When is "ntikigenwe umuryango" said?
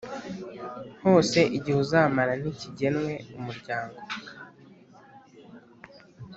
2.41-3.99